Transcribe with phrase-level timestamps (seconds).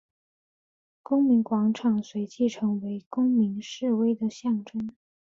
[1.03, 4.89] 公民广场随即成为公民示威的象征。